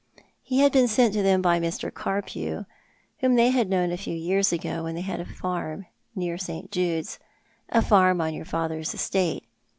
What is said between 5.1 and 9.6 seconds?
a farm near St. j„(le's— a farm on your fatlicr's estate.